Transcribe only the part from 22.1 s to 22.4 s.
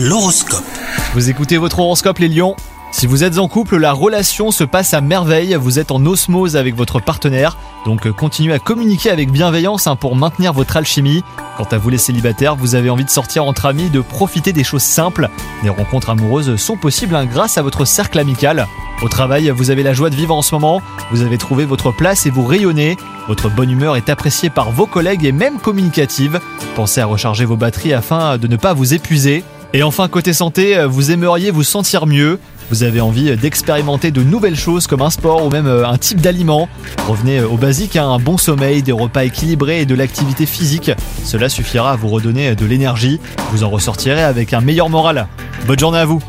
et